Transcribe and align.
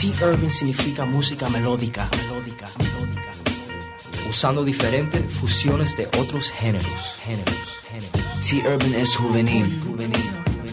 T-Urban. 0.00 0.50
Significa 0.50 1.04
música 1.04 1.48
melódica, 1.48 2.08
melódica, 2.16 2.68
melódica. 2.78 3.32
Usando 4.28 4.64
diferentes 4.64 5.32
fusiones 5.32 5.96
de 5.96 6.06
otros 6.18 6.50
géneros, 6.50 7.16
géneros, 7.24 7.80
géneros. 7.88 8.46
T-Urban 8.48 8.94
es 8.94 9.16
juvenil. 9.16 9.80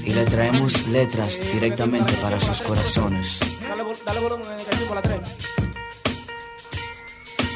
Y 0.03 0.13
le 0.13 0.25
traemos 0.25 0.87
letras 0.87 1.41
directamente 1.53 2.13
para 2.13 2.39
sus 2.39 2.61
corazones. 2.61 3.39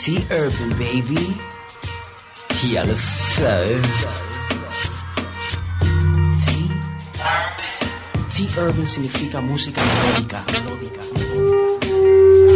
T-Urban, 0.03 0.69
baby. 0.79 1.37
Ya 2.63 2.83
lo 2.83 2.97
sabes. 2.97 4.28
Sea 8.39 8.63
Urban 8.63 8.87
significa 8.87 9.41
música 9.41 9.81
melódica, 9.83 10.45
melódica, 10.53 11.01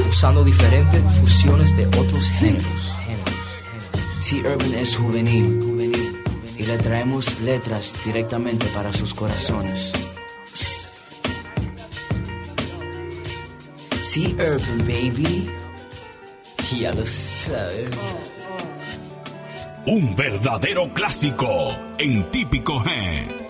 usando 0.10 0.41
diferentes 0.46 1.04
fusiones 1.20 1.76
de 1.76 1.86
otros 1.88 2.24
géneros. 2.40 2.94
Sea 4.22 4.44
Urban 4.44 4.74
es 4.76 4.96
juvenil 4.96 6.24
y 6.58 6.64
le 6.64 6.77
traemos 6.77 7.38
letras 7.41 7.94
directamente 8.05 8.66
para 8.68 8.94
sus 8.94 9.14
corazones. 9.14 9.91
Sea 14.08 14.30
Urban, 14.30 14.88
baby. 14.88 15.52
Ya 16.80 16.94
lo 16.94 17.05
sabes. 17.05 17.90
Un 19.86 20.16
verdadero 20.16 20.94
clásico 20.94 21.76
en 21.98 22.32
típico 22.32 22.80
G. 22.80 23.43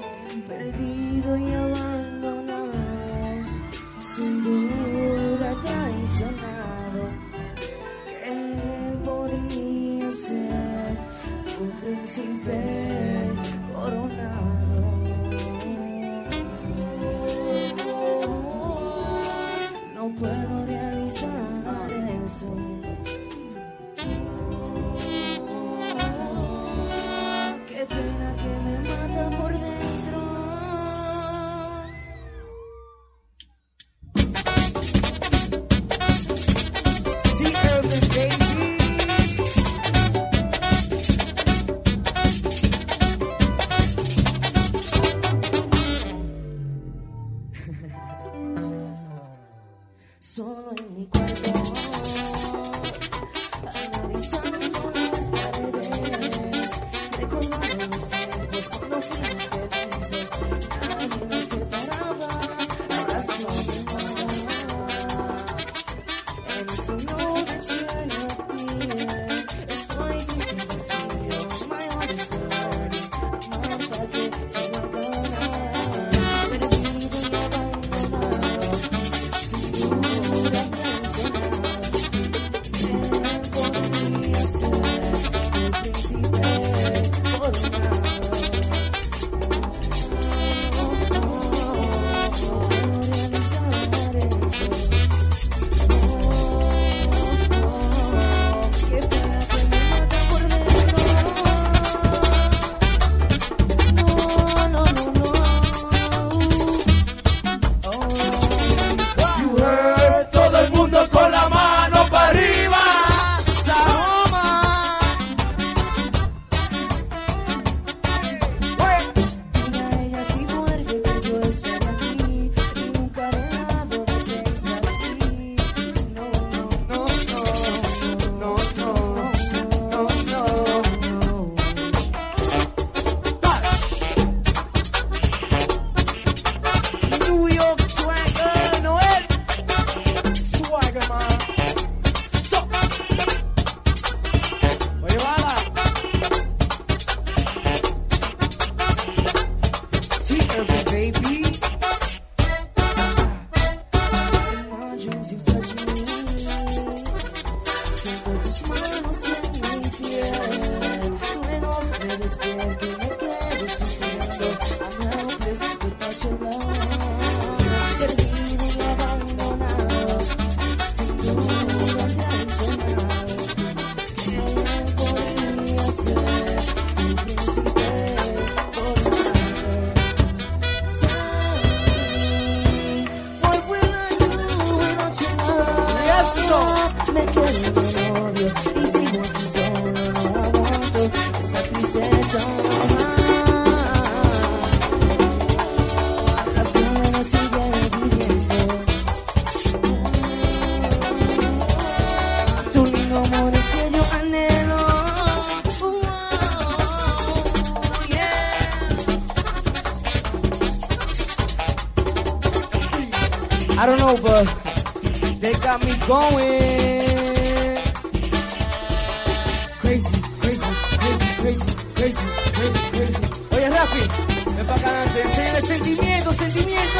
para 224.81 225.03
adelante. 225.03 225.61
Sentimiento, 225.67 226.34
sentimiento. 226.34 226.99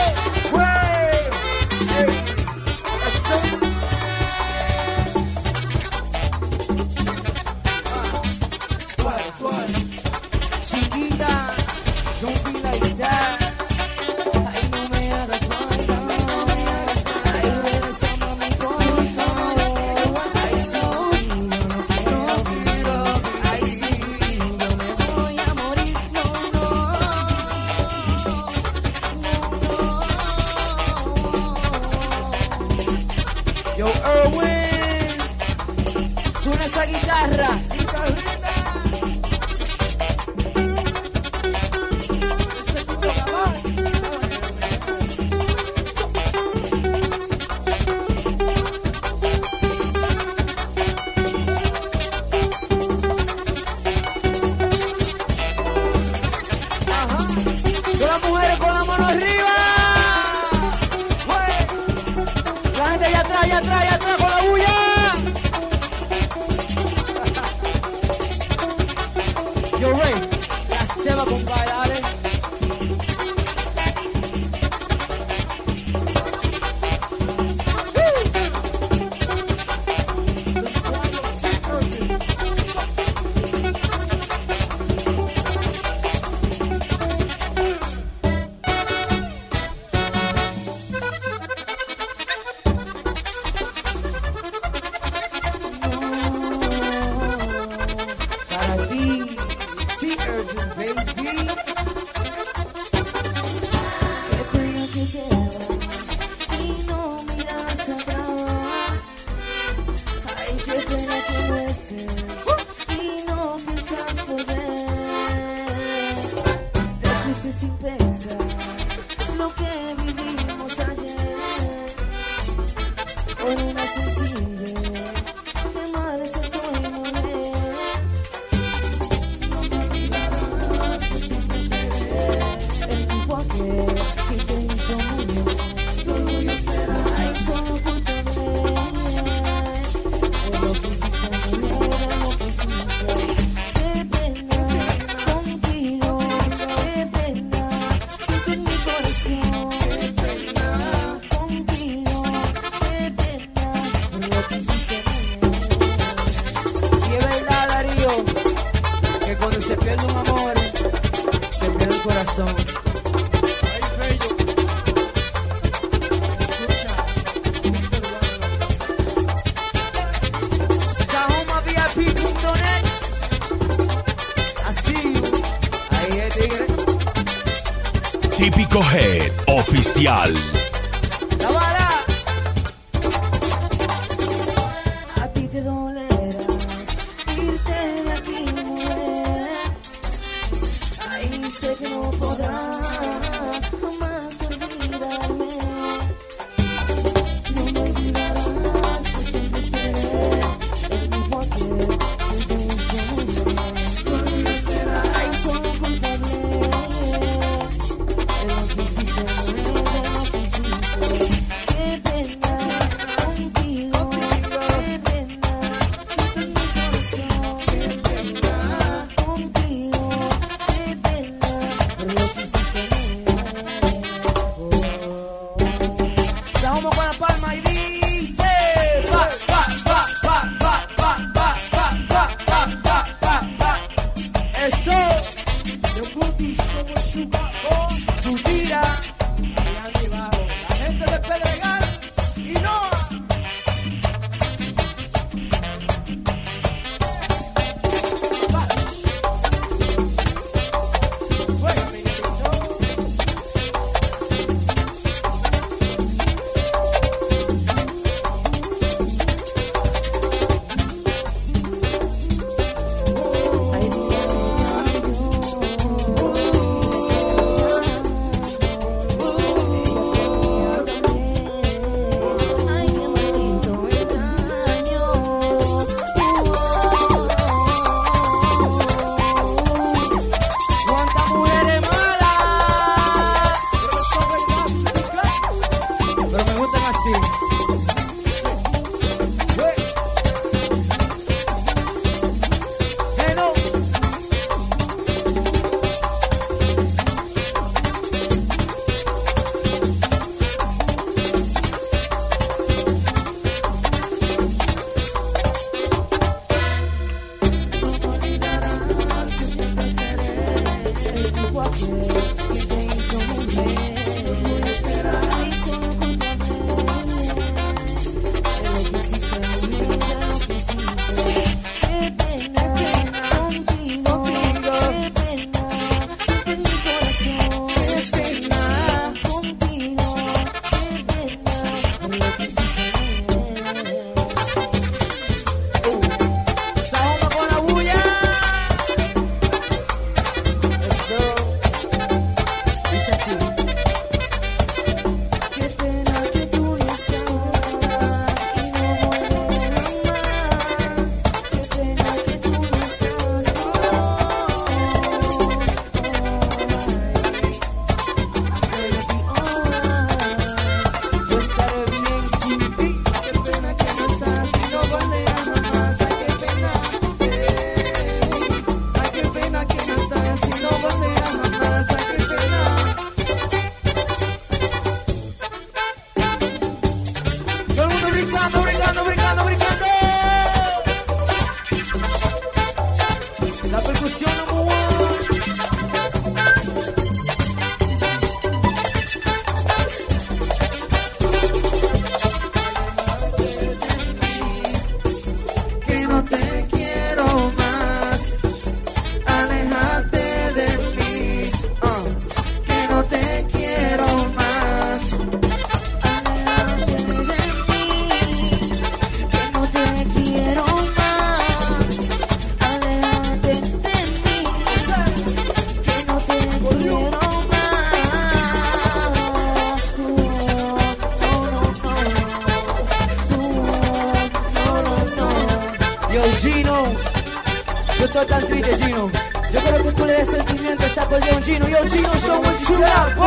tô 428.14 428.24
tão 428.26 428.40
triste, 428.42 428.78
Gino. 428.78 429.12
Eu 429.54 429.62
quero 429.62 429.84
que 429.84 429.92
tu 429.94 430.04
leia 430.06 430.26
sentimento, 430.26 430.84
essa 430.84 431.06
coisa 431.06 431.26
é 431.26 431.34
um 431.34 431.40
Dino. 431.42 431.68
E 431.68 431.74
eu, 431.74 432.20
sou 432.20 432.44
muito 432.44 432.66
chulapo. 432.66 433.22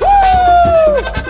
Uh! 0.00 1.23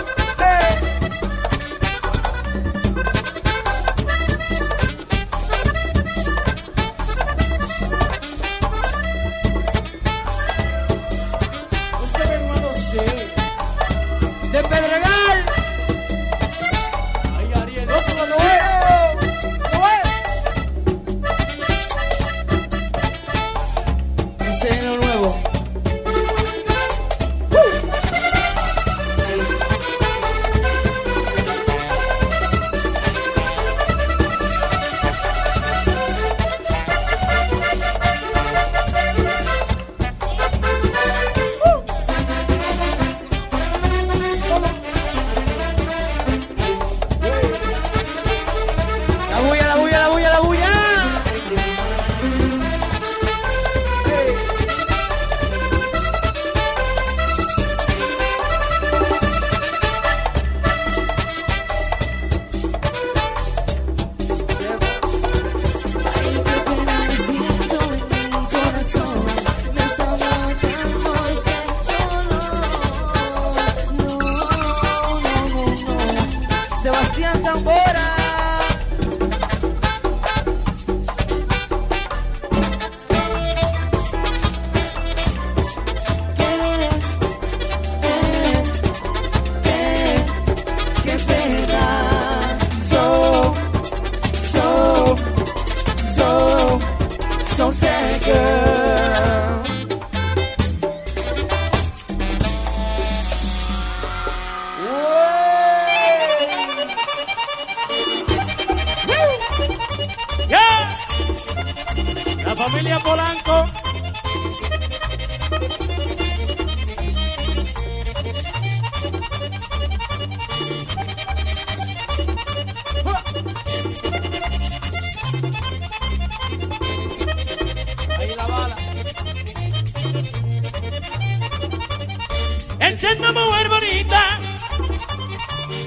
Enciendo 133.25 133.47
mujer 133.47 133.69
bonita. 133.69 134.39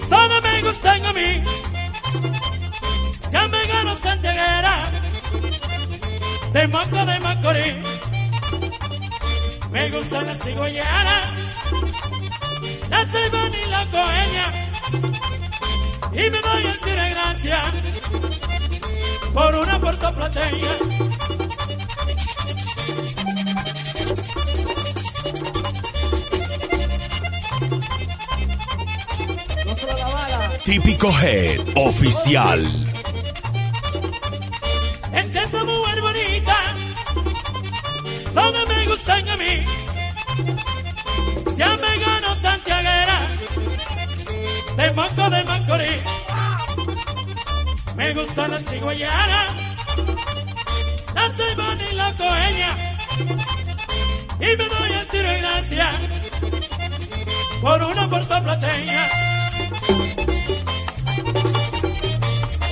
Todas 0.09 0.43
me 0.43 0.63
gustan 0.63 1.07
a 1.07 1.13
mí. 1.13 1.45
Ya 3.31 3.49
me 3.49 3.67
gano 3.67 3.95
santiaguera. 3.95 4.75
De 6.53 6.69
Maco 6.69 7.07
de 7.07 7.21
Macorís. 7.21 7.77
Me 9.71 9.91
gustan 9.91 10.27
las 10.27 10.39
cigüeñanas. 10.39 11.27
La 12.91 13.07
ceibana 13.07 13.57
y 13.57 13.71
la 13.71 13.87
coeña. 13.87 14.47
Y 16.13 16.31
me 16.31 16.41
doy 16.41 16.67
el 16.67 16.81
tiro 16.81 17.03
gracia. 17.11 17.63
Por 19.33 19.55
una 19.55 19.81
puertoplateña. 19.81 21.38
No 21.38 21.38
Típico 30.69 31.09
Head 31.09 31.61
Oficial. 31.77 32.61
Enciendo 35.15 35.65
mujer 35.65 36.01
bonita, 36.03 36.57
todas 38.35 38.69
me 38.69 38.87
gustan 38.87 39.29
a 39.31 39.37
mí. 39.39 39.65
Ya 41.57 41.75
me 41.75 41.99
gano 41.99 42.37
santiaguera, 42.43 43.21
de 44.77 44.91
Moco 44.93 45.31
de 45.31 45.45
Macorís. 45.45 46.03
Me 47.97 48.13
gustan 48.13 48.51
las 48.51 48.65
cigüeñanas, 48.67 49.55
la 51.15 51.31
ceibana 51.31 51.83
y 51.91 51.95
la 51.95 52.15
coeña. 52.15 52.71
Y 54.39 54.57
me 54.59 54.69
doy 54.69 54.93
el 55.01 55.09
tiro 55.09 55.33
y 55.33 55.41
gracia 55.41 55.91
por 57.63 57.83
una 57.85 58.11
puertoplateña. 58.11 59.29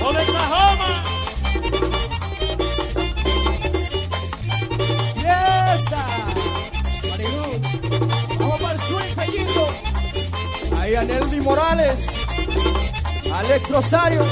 O 0.07 0.13
de. 0.13 0.19
Fiesta. 5.15 6.05
Marilu. 7.09 7.47
Vamos 8.39 8.61
para 8.61 8.73
el 8.73 8.79
sur 8.79 9.01
Pellito. 9.17 9.67
Ahí 10.79 10.95
a 10.95 11.03
Nelly 11.03 11.41
Morales. 11.41 12.07
Alex 13.33 13.69
Rosario. 13.69 14.25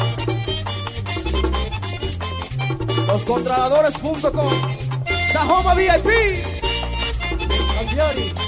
Loscontroladores.com. 3.07 4.53
Sajoma 5.33 5.73
VIP. 5.73 6.09
Campiori. 7.75 8.44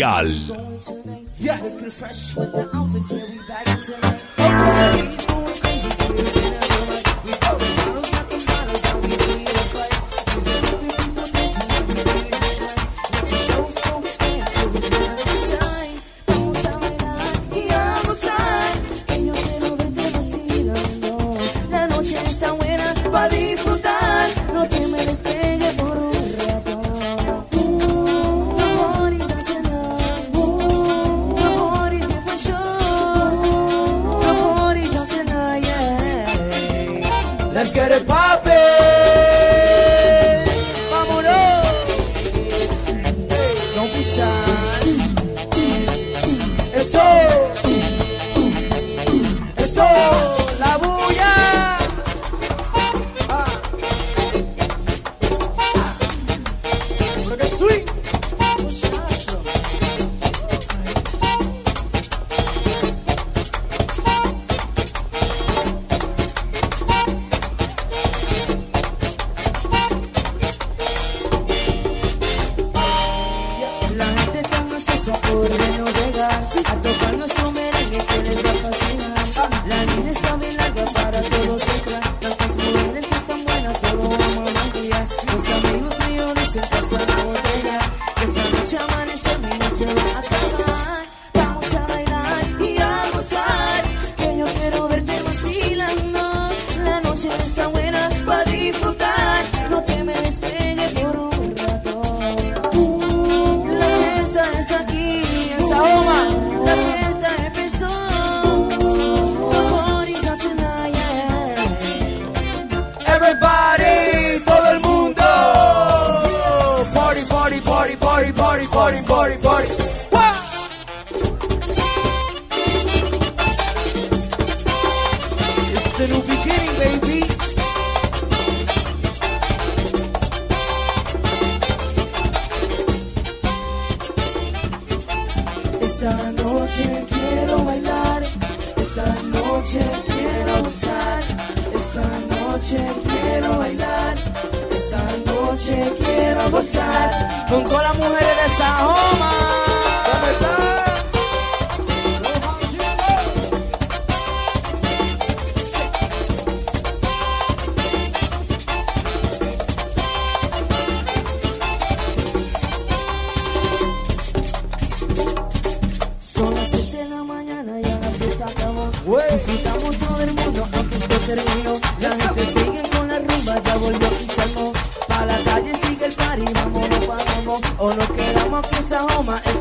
Oficial. 0.00 0.47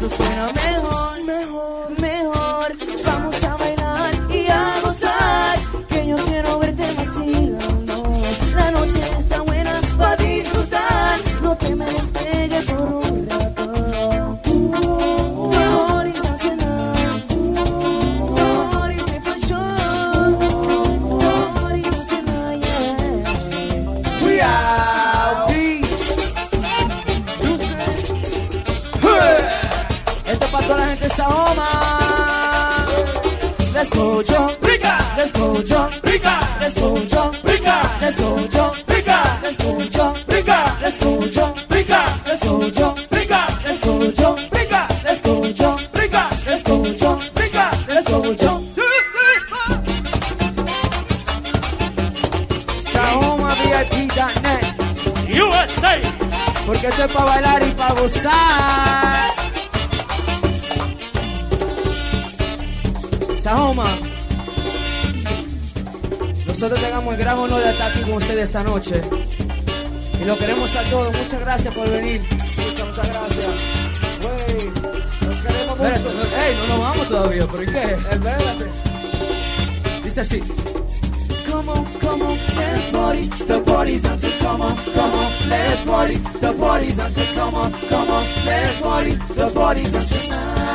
the 0.09 0.15
same. 0.15 0.36
USA. 55.67 55.99
Porque 56.65 56.87
esto 56.87 57.03
es 57.05 57.13
para 57.13 57.25
bailar 57.25 57.63
y 57.63 57.71
para 57.71 57.93
gozar. 57.93 59.29
Sahoma. 63.37 63.85
Nosotros 66.45 66.81
tengamos 66.81 67.13
el 67.13 67.19
gran 67.19 67.37
honor 67.37 67.61
de 67.61 67.69
estar 67.69 67.91
aquí 67.91 68.01
con 68.01 68.13
ustedes 68.13 68.43
esta 68.43 68.63
noche. 68.63 69.01
Y 70.19 70.25
lo 70.25 70.37
queremos 70.37 70.75
a 70.75 70.81
todos. 70.89 71.15
Muchas 71.15 71.39
gracias 71.39 71.73
por 71.73 71.89
venir. 71.89 72.21
Muchas, 72.29 72.87
muchas 72.87 73.07
gracias. 73.07 73.47
Wey, 74.23 74.71
nos 75.27 75.41
queremos 75.41 75.77
mucho. 75.77 76.37
Ey, 76.37 76.55
no 76.57 76.67
nos 76.67 76.79
vamos 76.79 77.07
todavía, 77.07 77.47
¿pero 77.47 77.63
y 77.63 77.67
qué? 77.67 77.97
Espérate. 78.11 78.65
Dice 80.03 80.21
así. 80.21 80.43
Come 81.57 81.69
on, 81.69 81.85
come 81.85 82.21
on, 82.21 82.37
let's 82.55 82.91
party. 82.91 83.21
The 83.23 83.63
party's 83.65 84.05
on, 84.05 84.19
so 84.19 84.29
come 84.37 84.61
on, 84.61 84.77
come 84.77 85.11
on, 85.11 85.49
let's 85.49 85.81
party. 85.85 86.17
The 86.17 86.53
party's 86.53 86.99
on, 86.99 87.11
so 87.11 87.33
come 87.33 87.55
on, 87.55 87.71
come 87.73 88.09
on, 88.11 88.25
let's 88.45 88.81
party. 88.81 89.11
The 89.11 89.51
party's 89.55 89.95
on 89.95 90.05
tonight. 90.05 90.67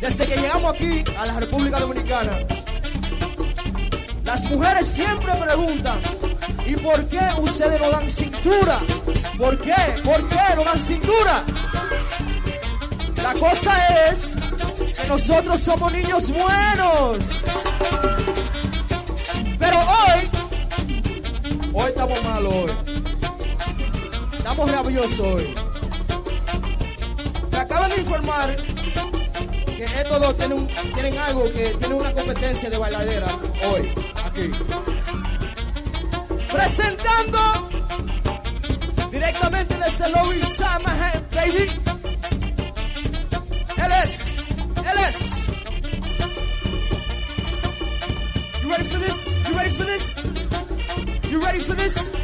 Desde 0.00 0.26
que 0.26 0.36
llegamos 0.36 0.74
aquí 0.76 1.02
a 1.18 1.26
la 1.26 1.40
República 1.40 1.80
Dominicana, 1.80 2.46
las 4.34 4.50
mujeres 4.50 4.88
siempre 4.88 5.32
preguntan, 5.36 6.00
¿y 6.66 6.74
por 6.74 7.06
qué 7.06 7.20
ustedes 7.38 7.80
no 7.80 7.88
dan 7.88 8.10
cintura? 8.10 8.80
¿Por 9.38 9.56
qué? 9.58 9.74
¿Por 10.02 10.28
qué 10.28 10.56
no 10.56 10.64
dan 10.64 10.80
cintura? 10.80 11.44
La 13.22 13.32
cosa 13.34 14.08
es 14.10 14.40
que 15.00 15.06
nosotros 15.06 15.60
somos 15.60 15.92
niños 15.92 16.32
buenos. 16.32 17.28
Pero 19.56 19.78
hoy, 19.78 20.30
hoy 21.72 21.88
estamos 21.90 22.24
malos 22.24 22.54
hoy. 22.54 22.72
Estamos 24.36 24.68
rabiosos 24.68 25.20
hoy. 25.20 25.54
Me 27.52 27.58
acaban 27.58 27.88
de 27.88 27.98
informar 27.98 28.56
que 29.76 29.84
estos 29.84 30.20
dos 30.20 30.36
tienen, 30.36 30.66
tienen 30.92 31.18
algo 31.18 31.44
que 31.52 31.76
tienen 31.78 32.00
una 32.00 32.12
competencia 32.12 32.68
de 32.68 32.78
bailadera 32.78 33.26
hoy, 33.70 33.94
aquí. 34.34 34.50
Presentando 36.50 37.68
directamente 39.10 39.76
desde 39.76 40.08
Lower 40.10 40.44
Samahan, 40.44 41.26
baby. 41.32 41.70
Él 43.76 43.92
es, 44.02 44.38
él 44.78 44.98
es. 45.08 45.48
You 48.62 48.70
ready 48.70 48.84
for 48.84 48.98
this? 48.98 49.36
You 49.48 49.54
ready 49.54 49.70
for 49.70 49.84
this? 49.84 50.16
You 51.30 51.40
ready 51.40 51.60
for 51.60 51.74
this? 51.74 52.23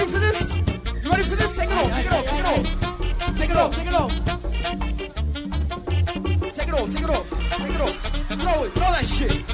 Ready 0.00 0.12
for 0.12 0.18
this? 0.18 0.56
You 0.56 1.10
ready 1.10 1.22
for 1.24 1.36
this? 1.36 1.56
Take 1.56 1.70
it 1.70 1.76
off, 1.76 1.94
take 1.94 2.06
it 2.06 2.12
off, 2.12 2.26
take 2.26 2.40
it 2.40 2.46
off. 2.46 3.36
Take 3.36 3.50
it 3.50 3.56
off, 3.56 3.76
take 3.76 3.86
it 3.86 3.94
off. 3.94 4.12
Take 6.54 6.68
it 6.68 6.74
off, 6.74 6.90
take 6.90 7.02
it 7.02 7.10
off, 7.10 7.30
take 7.30 7.74
it 7.74 7.80
off. 7.80 7.96
Throw 8.40 8.64
it, 8.64 8.72
throw 8.74 8.92
that 8.92 9.04
shit. 9.04 9.49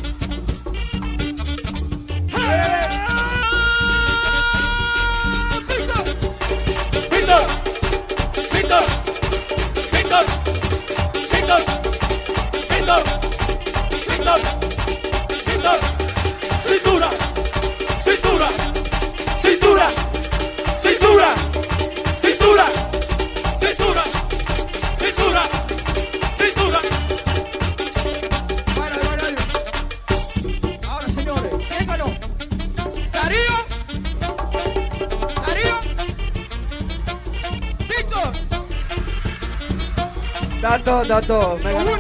Dato. 41.27 41.59
Me 41.63 41.73
ganó. 41.73 41.91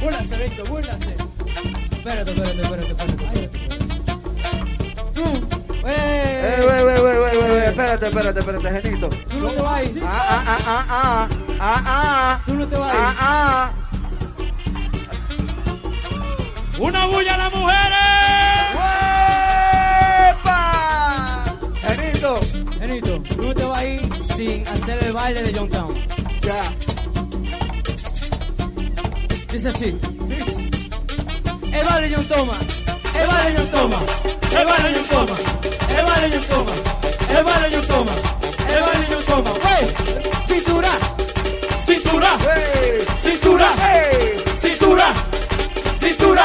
Búrlase, 0.00 0.36
Víctor, 0.36 0.68
búrlase. 0.68 1.16
Espérate, 1.92 2.30
espérate, 2.32 2.62
espérate, 2.62 2.92
espérate. 2.92 3.26
Ay, 3.28 3.50
Tú, 5.14 5.24
Eh, 5.84 5.88
eh, 5.88 6.64
wey, 6.66 6.82
wey, 6.84 6.98
wey, 7.00 7.16
wey, 7.18 7.36
wey, 7.50 7.64
espérate, 7.66 8.06
espérate, 8.06 8.38
espérate, 8.40 8.68
Genito. 8.82 9.08
tú 9.08 9.38
no 9.40 9.48
te 9.50 9.60
vas 9.62 9.74
a 9.74 9.82
ir. 9.82 10.02
Ah, 10.04 10.08
ah, 10.28 10.44
ah, 10.46 10.58
ah, 10.66 10.84
ah, 10.88 11.28
ah, 11.60 11.82
ah, 11.86 12.42
Tú 12.46 12.54
no 12.54 12.66
te 12.68 12.76
vas 12.76 12.94
a 12.94 12.96
ah, 12.96 13.10
ir. 13.10 13.16
ah. 13.20 13.70
Una 16.78 17.06
bulla 17.06 17.34
a 17.34 17.36
las 17.36 17.52
mujeres. 17.54 17.98
¡Uepa! 20.34 21.44
Genito, 21.80 22.40
Benito, 22.80 23.20
tú 23.36 23.42
no 23.42 23.54
te 23.54 23.64
vas 23.64 23.78
a 23.78 23.84
ir 23.84 24.24
sin 24.24 24.66
hacer 24.68 25.04
el 25.04 25.12
baile 25.12 25.42
de 25.42 25.52
John 25.58 25.68
Town. 25.68 25.92
Ya. 26.42 26.62
Dice 29.52 29.68
así. 29.68 29.96
Dice. 30.26 30.70
Eva 31.72 32.00
Leñón 32.00 32.24
toma. 32.24 32.58
Eva 33.14 33.44
Leñón 33.44 33.68
toma. 33.68 33.98
Eva 34.50 34.78
Leñón 34.78 35.04
toma. 35.04 35.36
Eva 35.98 36.16
Leñón 36.20 36.42
toma. 36.48 36.72
Eva 37.38 37.60
Leñón 37.60 37.86
toma. 37.86 38.12
Eva 38.68 38.92
Leñón 38.94 39.24
toma. 39.24 39.50
¡Wey! 39.64 39.94
Cintura. 40.46 40.90
Cintura. 41.86 42.28
Hey. 42.40 43.06
Cintura. 43.22 43.72
Hey. 43.78 44.36
Cintura. 44.58 45.14
Cintura. 46.00 46.44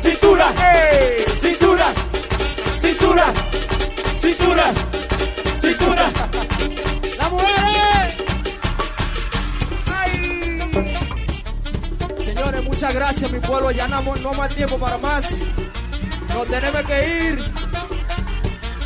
Cintura. 0.00 0.46
Hey. 0.58 1.24
Cintura. 1.40 1.86
Cintura. 2.80 3.26
Cintura. 4.20 4.72
Cintura. 4.72 4.74
Cintura. 5.60 6.25
Gracias, 12.92 13.30
mi 13.30 13.40
pueblo. 13.40 13.70
Ya 13.70 13.88
no, 13.88 14.02
no 14.02 14.32
más 14.34 14.54
tiempo 14.54 14.78
para 14.78 14.98
más. 14.98 15.24
Nos 16.28 16.46
tenemos 16.46 16.82
que 16.82 17.30
ir. 17.30 17.44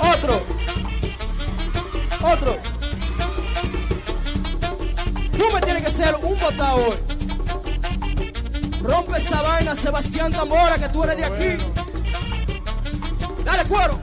Otro. 0.01 0.43
Otro. 2.23 2.59
tú 5.39 5.45
me 5.55 5.61
tiene 5.63 5.83
que 5.83 5.91
ser 5.91 6.15
un 6.23 6.39
botado. 6.39 6.95
Rompe 8.83 9.19
esa 9.19 9.43
vaina, 9.43 9.75
Sebastián 9.75 10.33
Zamora, 10.33 10.79
que 10.79 10.89
tú 10.89 11.05
eres 11.05 11.17
de 11.17 11.25
aquí. 11.25 11.65
Dale 13.45 13.65
cuero. 13.65 14.00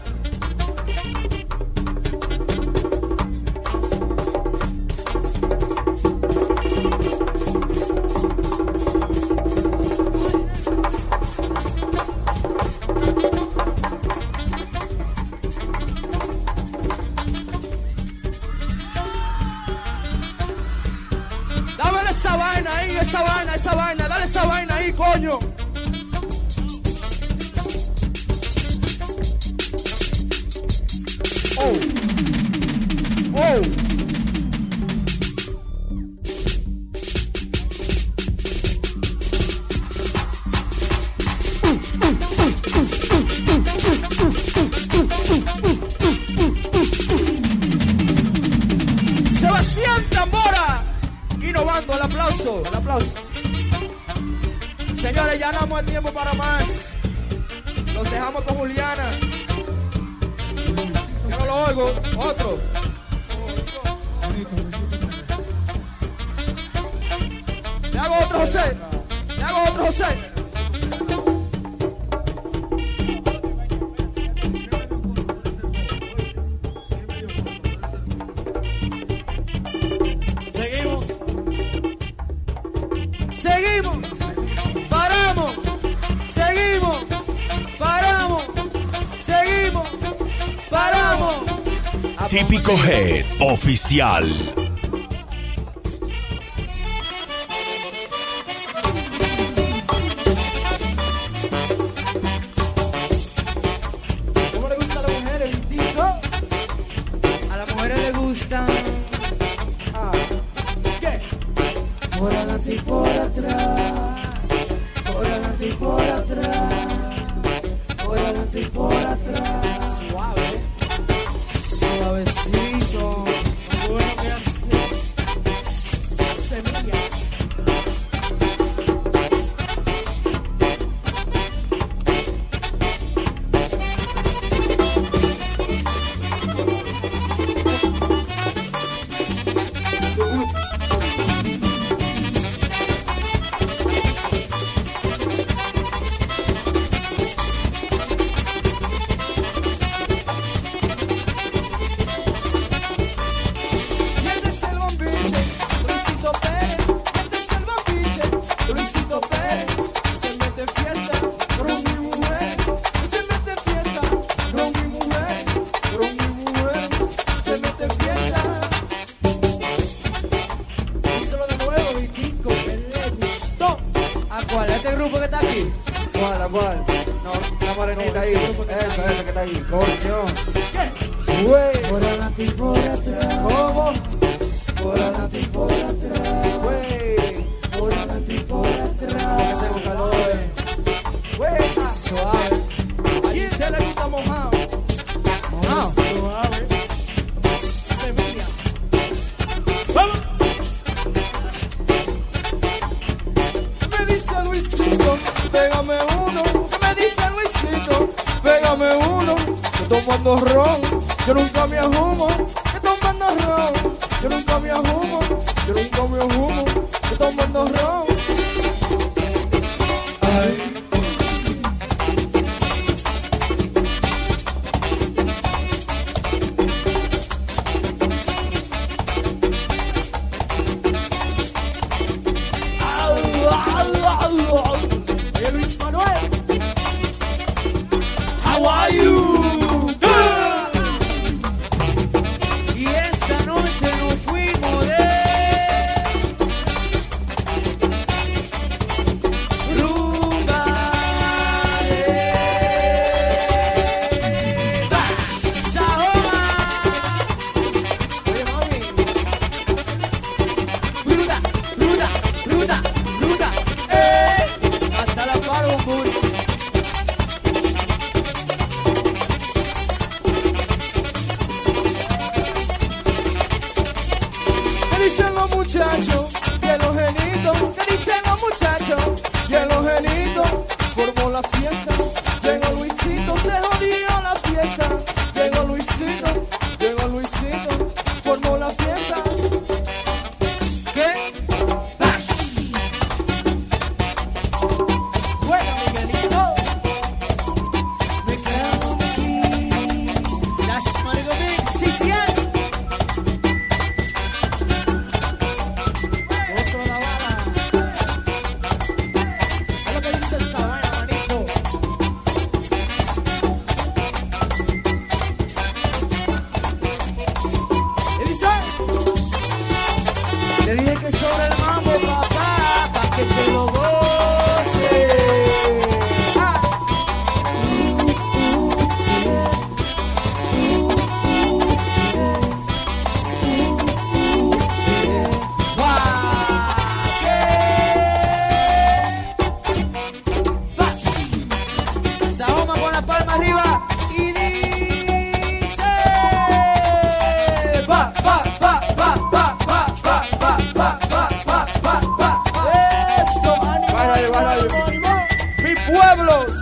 Típico 92.38 92.76
Head 92.86 93.26
Oficial. 93.40 94.67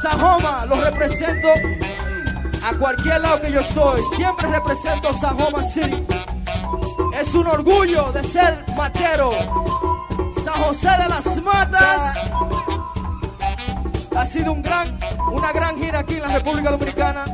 Sajoma 0.01 0.65
lo 0.65 0.76
represento 0.76 1.47
a 2.63 2.73
cualquier 2.78 3.21
lado 3.21 3.41
que 3.41 3.51
yo 3.51 3.59
estoy 3.59 4.01
siempre 4.15 4.47
represento 4.49 5.13
Sajoma 5.13 5.63
City 5.63 6.05
es 7.19 7.34
un 7.34 7.47
orgullo 7.47 8.11
de 8.11 8.23
ser 8.23 8.63
matero 8.76 9.32
San 10.43 10.53
José 10.63 10.89
de 10.89 11.09
las 11.09 11.41
Matas 11.41 12.26
ha 14.15 14.26
sido 14.26 14.53
un 14.53 14.61
gran, 14.61 14.97
una 15.32 15.51
gran 15.51 15.78
gira 15.78 15.99
aquí 15.99 16.15
en 16.15 16.21
la 16.21 16.30
República 16.30 16.71
Dominicana. 16.71 17.26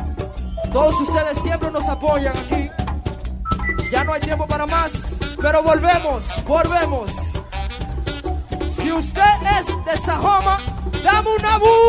Todos 0.71 0.99
ustedes 1.01 1.37
siempre 1.39 1.69
nos 1.71 1.87
apoyan 1.87 2.35
aquí. 2.35 2.69
Ya 3.91 4.03
no 4.03 4.13
hay 4.13 4.21
tiempo 4.21 4.47
para 4.47 4.65
más, 4.65 4.91
pero 5.39 5.61
volvemos, 5.61 6.27
volvemos. 6.45 7.11
Si 8.69 8.91
usted 8.91 9.21
es 9.59 9.67
de 9.85 9.97
Sajoma, 10.05 10.57
dame 11.03 11.29
una 11.29 11.57
bulla. 11.57 11.81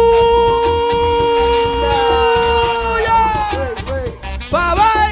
Bye 4.50 4.74
bye, 4.76 5.11